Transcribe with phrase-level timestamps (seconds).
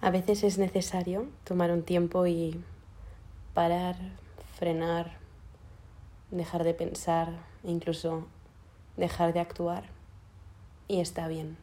[0.00, 2.62] A veces es necesario tomar un tiempo y
[3.52, 3.96] parar,
[4.54, 5.16] frenar,
[6.30, 7.32] dejar de pensar
[7.64, 8.24] e incluso
[8.96, 9.84] dejar de actuar.
[10.86, 11.56] Y está bien.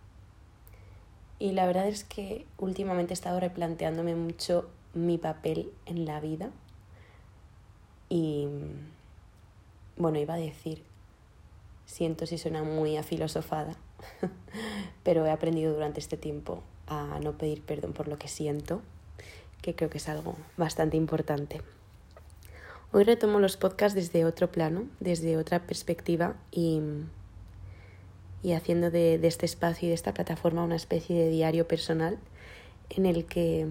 [1.39, 6.49] Y la verdad es que últimamente he estado replanteándome mucho mi papel en la vida.
[8.09, 8.49] Y
[9.95, 10.83] bueno, iba a decir,
[11.85, 13.77] siento si suena muy afilosofada,
[15.03, 18.81] pero he aprendido durante este tiempo a no pedir perdón por lo que siento,
[19.61, 21.61] que creo que es algo bastante importante.
[22.91, 26.81] Hoy retomo los podcasts desde otro plano, desde otra perspectiva y,
[28.43, 32.17] y haciendo de, de este espacio y de esta plataforma una especie de diario personal
[32.89, 33.67] en el que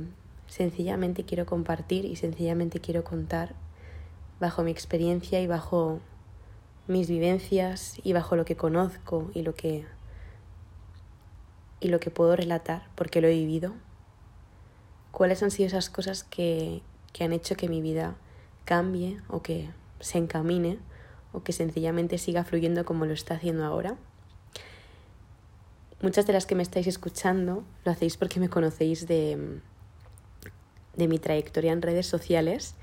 [0.46, 3.54] sencillamente quiero compartir y sencillamente quiero contar
[4.40, 6.00] bajo mi experiencia y bajo
[6.86, 9.86] mis vivencias y bajo lo que conozco y lo que
[11.84, 13.74] y lo que puedo relatar porque lo he vivido,
[15.10, 16.80] cuáles han sido esas cosas que,
[17.12, 18.16] que han hecho que mi vida
[18.64, 19.68] cambie o que
[20.00, 20.78] se encamine
[21.32, 23.96] o que sencillamente siga fluyendo como lo está haciendo ahora.
[26.00, 29.60] Muchas de las que me estáis escuchando lo hacéis porque me conocéis de,
[30.96, 32.76] de mi trayectoria en redes sociales,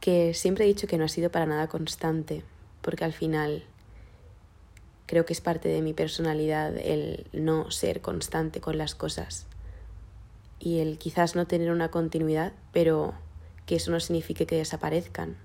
[0.00, 2.44] que siempre he dicho que no ha sido para nada constante,
[2.82, 3.64] porque al final
[5.08, 9.46] Creo que es parte de mi personalidad el no ser constante con las cosas
[10.60, 13.14] y el quizás no tener una continuidad, pero
[13.64, 15.38] que eso no signifique que desaparezcan.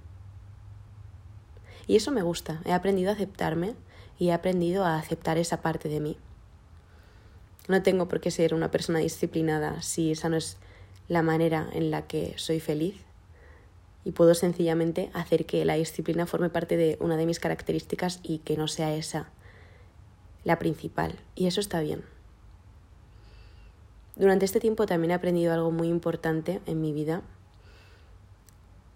[1.87, 3.73] Y eso me gusta, he aprendido a aceptarme
[4.19, 6.17] y he aprendido a aceptar esa parte de mí.
[7.69, 10.57] No tengo por qué ser una persona disciplinada si esa no es
[11.07, 13.01] la manera en la que soy feliz
[14.03, 18.39] y puedo sencillamente hacer que la disciplina forme parte de una de mis características y
[18.39, 19.29] que no sea esa
[20.43, 22.03] la principal, y eso está bien.
[24.15, 27.23] Durante este tiempo también he aprendido algo muy importante en mi vida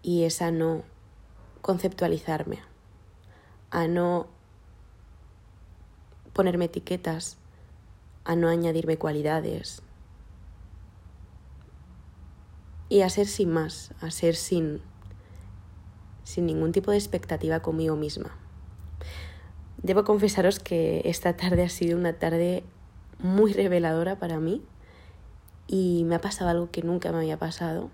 [0.02, 0.84] y es a no
[1.60, 2.60] conceptualizarme,
[3.70, 4.28] a no
[6.32, 7.36] ponerme etiquetas,
[8.24, 9.82] a no añadirme cualidades
[12.88, 14.80] y a ser sin más, a ser sin,
[16.22, 18.36] sin ningún tipo de expectativa conmigo misma.
[19.82, 22.64] Debo confesaros que esta tarde ha sido una tarde
[23.20, 24.62] muy reveladora para mí
[25.68, 27.90] y me ha pasado algo que nunca me había pasado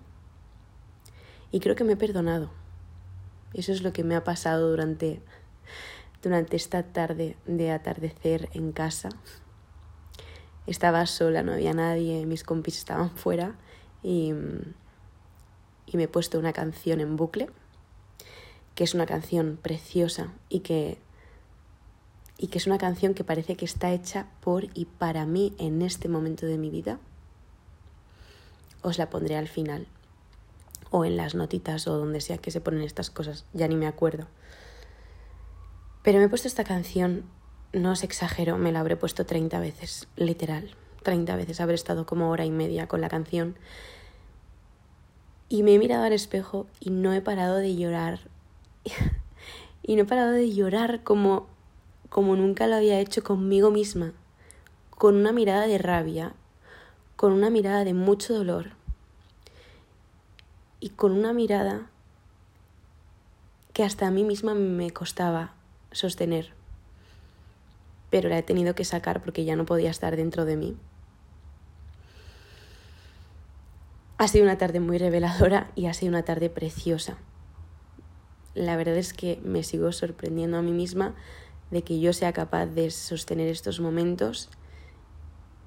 [1.51, 2.49] y creo que me he perdonado.
[3.53, 5.21] Eso es lo que me ha pasado durante,
[6.23, 9.09] durante esta tarde de atardecer en casa.
[10.67, 13.55] Estaba sola, no había nadie, mis compis estaban fuera
[14.01, 14.33] y,
[15.85, 17.49] y me he puesto una canción en bucle,
[18.73, 20.97] que es una canción preciosa y que
[22.37, 25.81] y que es una canción que parece que está hecha por y para mí en
[25.81, 26.99] este momento de mi vida,
[28.81, 29.87] os la pondré al final
[30.91, 33.87] o en las notitas o donde sea que se ponen estas cosas, ya ni me
[33.87, 34.27] acuerdo.
[36.03, 37.23] Pero me he puesto esta canción,
[37.73, 42.29] no os exagero, me la habré puesto 30 veces, literal, 30 veces, habré estado como
[42.29, 43.55] hora y media con la canción.
[45.49, 48.19] Y me he mirado al espejo y no he parado de llorar.
[49.83, 51.47] y no he parado de llorar como
[52.15, 54.13] como nunca lo había hecho conmigo misma,
[54.89, 56.31] con una mirada de rabia,
[57.17, 58.69] con una mirada de mucho dolor
[60.79, 61.87] y con una mirada
[63.73, 65.55] que hasta a mí misma me costaba
[65.91, 66.53] sostener,
[68.11, 70.77] pero la he tenido que sacar porque ya no podía estar dentro de mí.
[74.17, 77.17] Ha sido una tarde muy reveladora y ha sido una tarde preciosa.
[78.53, 81.13] La verdad es que me sigo sorprendiendo a mí misma
[81.71, 84.49] de que yo sea capaz de sostener estos momentos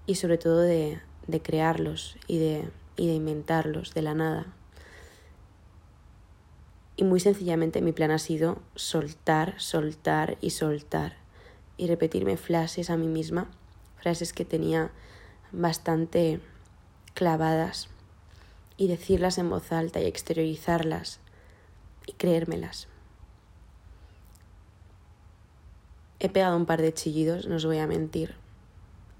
[0.06, 4.46] y sobre todo de, de crearlos y de, y de inventarlos de la nada.
[6.96, 11.16] Y muy sencillamente mi plan ha sido soltar, soltar y soltar
[11.76, 13.48] y repetirme frases a mí misma,
[13.96, 14.90] frases que tenía
[15.52, 16.40] bastante
[17.14, 17.88] clavadas
[18.76, 21.20] y decirlas en voz alta y exteriorizarlas
[22.06, 22.88] y creérmelas.
[26.20, 28.34] He pegado un par de chillidos, no os voy a mentir.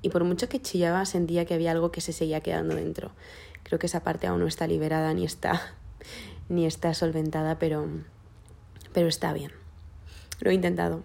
[0.03, 3.12] Y por mucho que chillaba, sentía que había algo que se seguía quedando dentro.
[3.62, 5.75] Creo que esa parte aún no está liberada ni está,
[6.49, 7.87] ni está solventada, pero,
[8.93, 9.53] pero está bien.
[10.41, 11.05] Lo he intentado.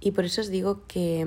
[0.00, 1.26] Y por eso os digo que,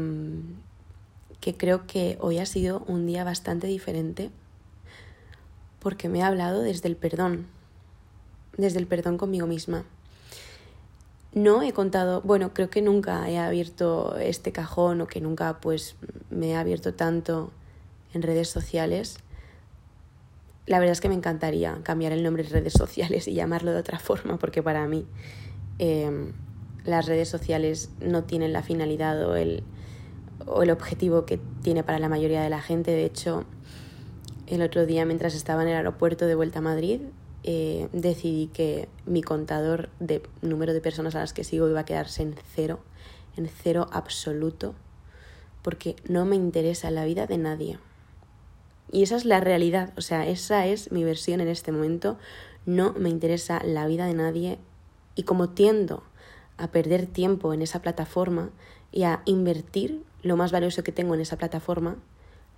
[1.39, 4.29] que creo que hoy ha sido un día bastante diferente
[5.79, 7.47] porque me he hablado desde el perdón,
[8.57, 9.85] desde el perdón conmigo misma
[11.35, 15.97] no he contado, bueno, creo que nunca he abierto este cajón o que nunca pues
[16.29, 17.51] me he abierto tanto
[18.13, 19.17] en redes sociales.
[20.65, 23.79] La verdad es que me encantaría cambiar el nombre de redes sociales y llamarlo de
[23.79, 25.05] otra forma, porque para mí
[25.77, 26.31] em,
[26.85, 29.63] las redes sociales no tienen la finalidad o el,
[30.45, 32.91] o el objetivo que tiene para la mayoría de la gente.
[32.91, 33.43] De hecho,
[34.47, 37.01] el otro día mientras estaba en el aeropuerto de vuelta a Madrid,
[37.47, 41.85] eh, decidí que mi contador de número de personas a las que sigo iba a
[41.85, 42.79] quedarse en cero,
[43.37, 44.73] en cero absoluto,
[45.61, 47.77] porque no me interesa la vida de nadie.
[48.91, 52.17] Y esa es la realidad, o sea, esa es mi versión en este momento.
[52.65, 54.57] No me interesa la vida de nadie
[55.13, 56.01] y como tiendo
[56.57, 58.49] a perder tiempo en esa plataforma
[58.91, 61.97] y a invertir lo más valioso que tengo en esa plataforma,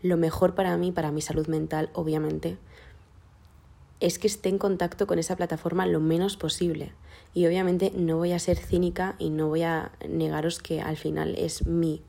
[0.02, 2.58] lo mejor para mí, para mi salud mental, obviamente,
[4.00, 6.92] es que esté en contacto con esa plataforma lo menos posible.
[7.34, 11.36] Y obviamente no voy a ser cínica y no voy a negaros que al final
[11.38, 12.02] es mi,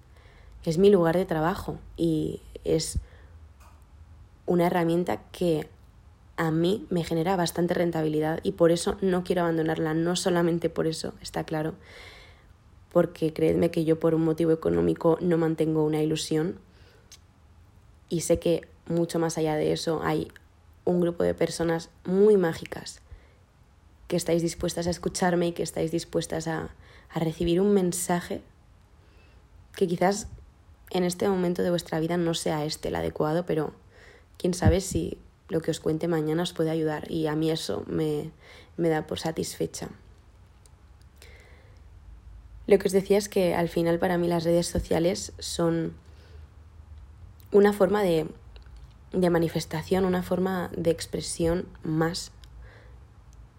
[0.64, 2.98] es mi lugar de trabajo y es
[4.46, 5.68] una herramienta que
[6.36, 10.86] a mí me genera bastante rentabilidad y por eso no quiero abandonarla, no solamente por
[10.86, 11.74] eso, está claro,
[12.92, 16.58] porque creedme que yo por un motivo económico no mantengo una ilusión
[18.08, 20.28] y sé que mucho más allá de eso hay
[20.90, 23.00] un grupo de personas muy mágicas
[24.06, 26.70] que estáis dispuestas a escucharme y que estáis dispuestas a,
[27.10, 28.40] a recibir un mensaje
[29.76, 30.28] que quizás
[30.90, 33.74] en este momento de vuestra vida no sea este el adecuado, pero
[34.38, 35.18] quién sabe si
[35.48, 38.30] lo que os cuente mañana os puede ayudar y a mí eso me,
[38.78, 39.88] me da por satisfecha.
[42.66, 45.92] Lo que os decía es que al final para mí las redes sociales son
[47.52, 48.26] una forma de
[49.12, 52.32] de manifestación, una forma de expresión más.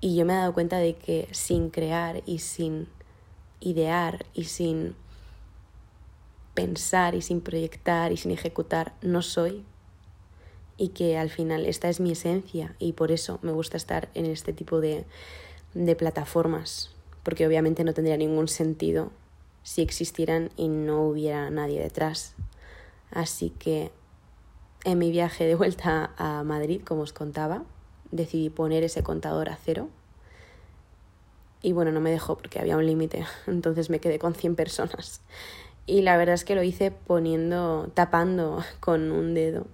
[0.02, 2.88] Y yo me he dado cuenta de que sin crear y sin
[3.60, 4.96] idear y sin
[6.54, 9.64] pensar y sin proyectar y sin ejecutar no soy
[10.78, 14.26] y que al final esta es mi esencia y por eso me gusta estar en
[14.26, 15.06] este tipo de,
[15.74, 19.12] de plataformas porque obviamente no tendría ningún sentido
[19.64, 22.34] si existieran y no hubiera nadie detrás.
[23.12, 23.92] Así que
[24.86, 27.64] en mi viaje de vuelta a Madrid, como os contaba,
[28.12, 29.90] decidí poner ese contador a cero.
[31.62, 35.22] Y bueno, no me dejó porque había un límite, entonces me quedé con 100 personas.
[35.86, 39.66] Y la verdad es que lo hice poniendo, tapando con un dedo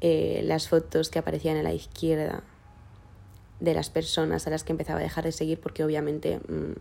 [0.00, 2.42] eh, las fotos que aparecían a la izquierda
[3.60, 6.74] de las personas a las que empezaba a dejar de seguir porque obviamente mm,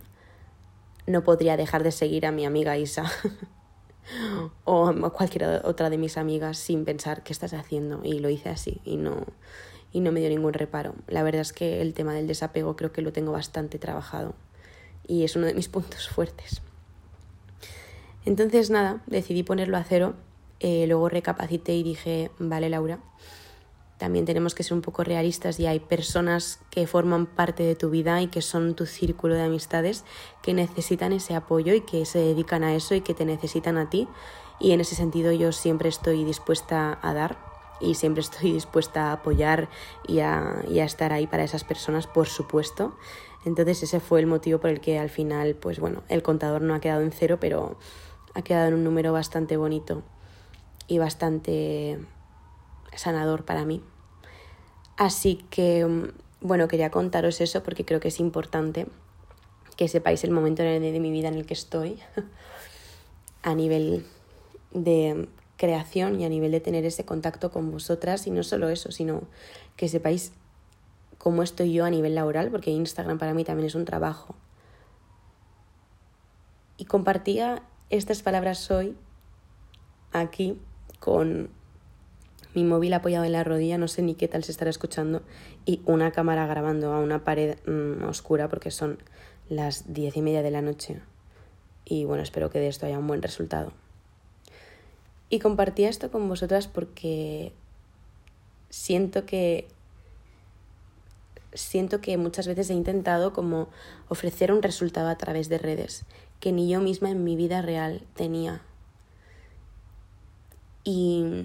[1.07, 3.09] no podría dejar de seguir a mi amiga Isa.
[4.63, 8.81] o cualquier otra de mis amigas sin pensar qué estás haciendo y lo hice así
[8.83, 9.25] y no
[9.91, 10.93] y no me dio ningún reparo.
[11.07, 14.35] La verdad es que el tema del desapego creo que lo tengo bastante trabajado
[15.07, 16.61] y es uno de mis puntos fuertes.
[18.25, 20.15] Entonces nada, decidí ponerlo a cero,
[20.59, 22.99] eh, luego recapacité y dije, vale Laura,
[24.05, 27.89] también tenemos que ser un poco realistas y hay personas que forman parte de tu
[27.89, 30.05] vida y que son tu círculo de amistades
[30.43, 33.89] que necesitan ese apoyo y que se dedican a eso y que te necesitan a
[33.89, 34.07] ti.
[34.59, 37.39] Y en ese sentido yo siempre estoy dispuesta a dar
[37.81, 39.69] y siempre estoy dispuesta a apoyar
[40.07, 42.95] y a, y a estar ahí para esas personas, por supuesto.
[43.43, 46.75] Entonces ese fue el motivo por el que al final, pues bueno, el contador no
[46.75, 47.79] ha quedado en cero, pero
[48.35, 50.03] ha quedado en un número bastante bonito
[50.87, 51.97] y bastante
[52.93, 53.81] sanador para mí.
[54.97, 56.11] Así que, mm,
[56.41, 58.87] bueno, quería contaros eso porque creo que es importante
[59.75, 61.99] que sepáis el momento de mi vida en el que estoy
[63.43, 64.05] a nivel
[64.71, 68.91] de creación y a nivel de tener ese contacto con vosotras y no solo eso,
[68.91, 69.23] sino
[69.75, 70.31] que sepáis
[71.17, 74.35] cómo estoy yo a nivel laboral, porque Instagram para mí también es un trabajo.
[76.77, 78.95] Y compartía estas palabras hoy
[80.11, 80.59] aquí
[80.99, 81.49] con
[82.55, 85.21] mi móvil apoyado en la rodilla, no sé ni qué tal se estará escuchando,
[85.65, 88.97] y una cámara grabando a una pared mm, oscura porque son
[89.49, 91.01] las diez y media de la noche.
[91.85, 93.73] Y bueno, espero que de esto haya un buen resultado.
[95.29, 97.51] Y compartía esto con vosotras porque
[98.69, 99.67] siento que
[101.53, 103.69] siento que muchas veces he intentado como
[104.09, 106.05] ofrecer un resultado a través de redes
[106.39, 108.61] que ni yo misma en mi vida real tenía.
[110.83, 111.43] Y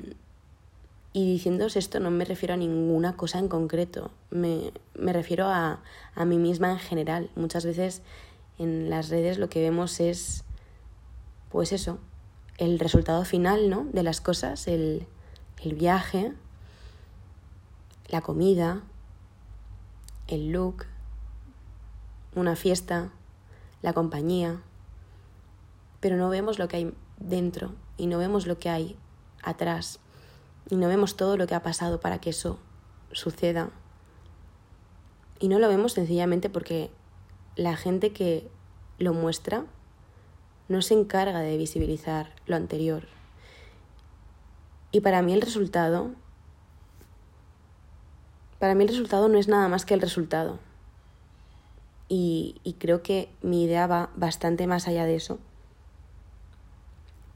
[1.12, 5.83] y diciéndoos esto no me refiero a ninguna cosa en concreto, me, me refiero a,
[6.14, 7.31] a mí misma en general.
[7.35, 8.02] Muchas veces
[8.59, 10.45] en las redes lo que vemos es,
[11.50, 11.99] pues eso,
[12.59, 13.87] el resultado final ¿no?
[13.93, 15.07] de las cosas, el,
[15.62, 16.33] el viaje,
[18.09, 18.83] la comida,
[20.29, 20.85] el look,
[22.37, 23.11] una fiesta,
[23.83, 24.61] la compañía,
[25.99, 28.97] pero no vemos lo que hay dentro y no vemos lo que hay
[29.43, 29.99] atrás
[30.71, 32.59] y no vemos todo lo que ha pasado para que eso
[33.12, 33.71] suceda.
[35.41, 36.91] Y no lo vemos sencillamente porque
[37.57, 38.49] la gente que
[38.99, 39.65] lo muestra
[40.69, 43.09] no se encarga de visibilizar lo anterior.
[44.93, 46.12] Y para mí el resultado,
[48.61, 50.61] para mí el resultado no es nada más que el resultado.
[52.09, 55.41] Y, y creo que mi idea va bastante más allá de eso.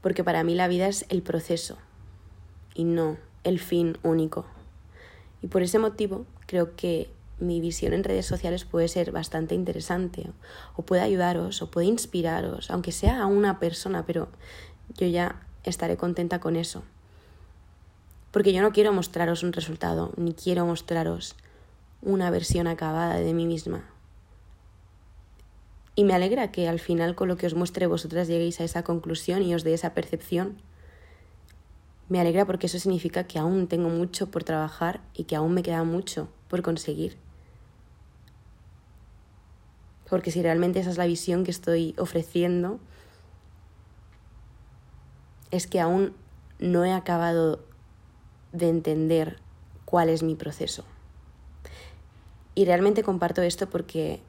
[0.01, 1.77] Porque para mí la vida es el proceso
[2.75, 4.45] y no el fin único.
[5.41, 10.29] Y por ese motivo creo que mi visión en redes sociales puede ser bastante interesante
[10.75, 14.27] o puede ayudaros o puede inspiraros, aunque sea a una persona, pero
[14.97, 16.83] yo ya estaré contenta con eso.
[18.31, 21.35] Porque yo no quiero mostraros un resultado, ni quiero mostraros
[22.01, 23.83] una versión acabada de mí misma.
[25.95, 28.83] Y me alegra que al final con lo que os muestre vosotras lleguéis a esa
[28.83, 30.57] conclusión y os dé esa percepción.
[32.07, 35.63] Me alegra porque eso significa que aún tengo mucho por trabajar y que aún me
[35.63, 37.17] queda mucho por conseguir.
[40.07, 42.79] Porque si realmente esa es la visión que estoy ofreciendo,
[45.49, 46.13] es que aún
[46.59, 47.63] no he acabado
[48.51, 49.39] de entender
[49.83, 50.85] cuál es mi proceso.
[52.53, 54.21] Y realmente comparto esto porque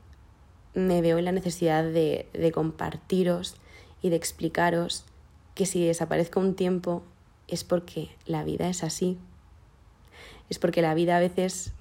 [0.74, 3.56] me veo en la necesidad de, de compartiros
[4.00, 5.04] y de explicaros
[5.54, 7.02] que si desaparezco un tiempo
[7.48, 9.18] es porque la vida es así.
[10.48, 11.72] Es porque la vida a veces,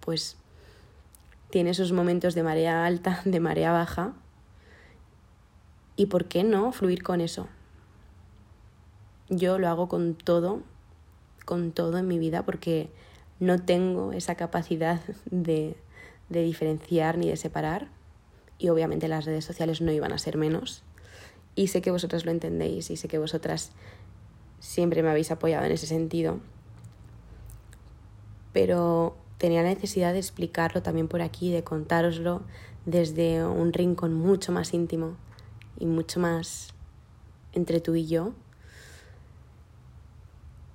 [0.00, 0.36] pues,
[1.50, 4.14] tiene esos momentos de marea alta, de marea baja.
[5.96, 7.48] ¿Y por qué no fluir con eso?
[9.28, 10.62] Yo lo hago con todo,
[11.44, 12.90] con todo en mi vida, porque
[13.38, 15.00] no tengo esa capacidad
[15.30, 15.76] de,
[16.28, 17.88] de diferenciar ni de separar.
[18.58, 20.82] Y obviamente las redes sociales no iban a ser menos.
[21.54, 23.72] Y sé que vosotras lo entendéis y sé que vosotras
[24.62, 26.38] siempre me habéis apoyado en ese sentido.
[28.52, 32.42] Pero tenía la necesidad de explicarlo también por aquí, de contároslo
[32.86, 35.16] desde un rincón mucho más íntimo
[35.78, 36.74] y mucho más
[37.52, 38.32] entre tú y yo.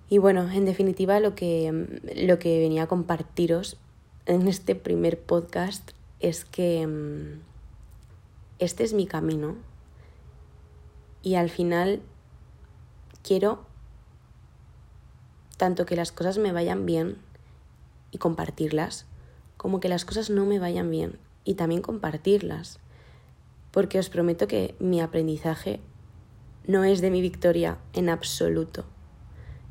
[0.10, 3.78] Y bueno, en definitiva lo que, lo que venía a compartiros
[4.26, 7.40] en este primer podcast es que mm,
[8.60, 9.56] este es mi camino
[11.24, 12.02] y al final
[13.24, 13.67] quiero
[15.58, 17.18] tanto que las cosas me vayan bien
[18.12, 19.06] y compartirlas,
[19.58, 22.80] como que las cosas no me vayan bien y también compartirlas.
[23.72, 25.82] Porque os prometo que mi aprendizaje
[26.66, 28.86] no es de mi victoria en absoluto.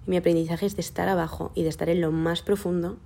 [0.07, 2.99] Mi aprendizaje es de estar abajo y de estar en lo más profundo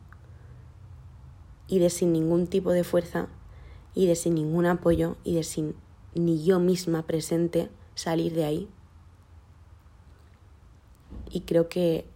[1.69, 3.29] y de sin ningún tipo de fuerza
[3.95, 5.75] y de sin ningún apoyo y de sin
[6.15, 8.69] ni yo misma presente salir de ahí.
[11.31, 12.10] Y creo que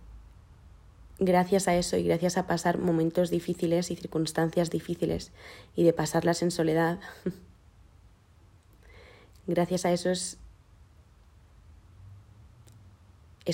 [1.24, 5.32] gracias a eso y gracias a pasar momentos difíciles y circunstancias difíciles
[5.76, 7.00] y de pasarlas en soledad,
[9.46, 10.38] gracias a eso es,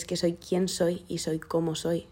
[0.07, 2.07] que soy quien soy y soy como soy.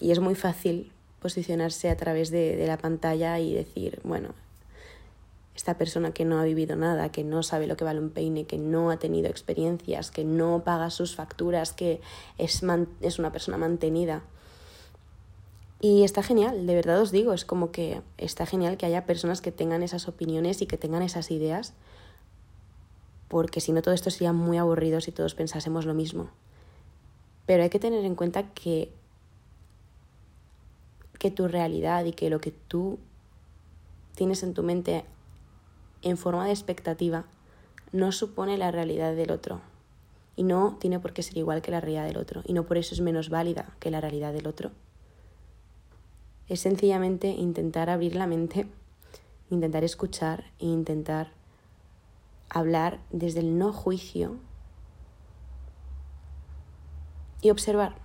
[0.00, 4.34] Y es muy fácil posicionarse a través de la pantalla y decir, bueno,
[5.64, 8.44] esta persona que no ha vivido nada, que no sabe lo que vale un peine,
[8.44, 12.02] que no ha tenido experiencias, que no paga sus facturas, que
[12.36, 12.62] es,
[13.00, 14.24] es una persona mantenida.
[15.80, 19.40] Y está genial, de verdad os digo, es como que está genial que haya personas
[19.40, 21.72] que tengan esas opiniones y que tengan esas ideas,
[23.28, 26.28] porque si no todo esto sería muy aburrido si todos pensásemos lo mismo.
[27.46, 28.92] Pero hay que tener en cuenta que,
[31.18, 32.98] que tu realidad y que lo que tú
[34.14, 35.06] tienes en tu mente
[36.04, 37.24] en forma de expectativa
[37.92, 39.60] no supone la realidad del otro
[40.36, 42.78] y no tiene por qué ser igual que la realidad del otro y no por
[42.78, 44.70] eso es menos válida que la realidad del otro.
[46.48, 48.66] Es sencillamente intentar abrir la mente,
[49.50, 51.32] intentar escuchar e intentar
[52.50, 54.36] hablar desde el no juicio
[57.40, 57.96] y observar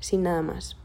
[0.00, 0.79] sin nada más.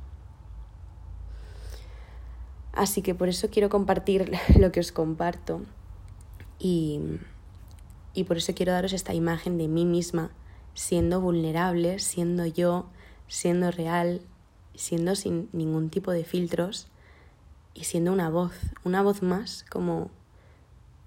[2.75, 5.61] Así que por eso quiero compartir lo que os comparto.
[6.59, 6.99] Y,
[8.13, 10.31] y por eso quiero daros esta imagen de mí misma
[10.75, 12.85] siendo vulnerable, siendo yo,
[13.27, 14.21] siendo real,
[14.75, 16.87] siendo sin ningún tipo de filtros
[17.73, 18.53] y siendo una voz,
[18.83, 20.11] una voz más como,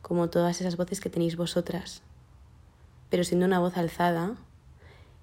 [0.02, 2.02] como todas esas voces que tenéis vosotras,
[3.10, 4.36] pero siendo una voz alzada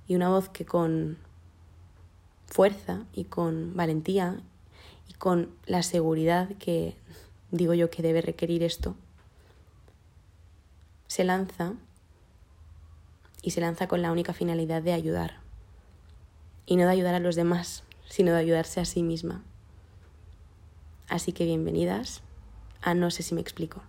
[0.08, 1.18] y una voz que con
[2.46, 4.40] fuerza y con valentía
[5.08, 6.96] y con la seguridad que
[7.52, 8.96] digo yo que debe requerir esto,
[11.08, 11.74] se lanza
[13.42, 15.44] y se lanza con la única finalidad de ayudar.
[16.68, 19.44] y no de ayudar a los demás, sino de ayudarse a sí misma.
[21.08, 22.22] Así que bienvenidas
[22.82, 23.82] a No sé si me explico.